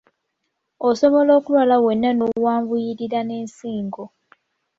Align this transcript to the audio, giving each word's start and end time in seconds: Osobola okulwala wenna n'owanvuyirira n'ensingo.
Osobola 0.89 1.31
okulwala 1.39 1.75
wenna 1.85 2.09
n'owanvuyirira 2.13 3.19
n'ensingo. 3.23 4.03